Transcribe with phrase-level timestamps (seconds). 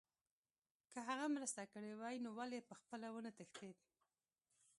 [0.91, 3.77] که هغه مرسته کړې وای نو ولې پخپله ونه تښتېد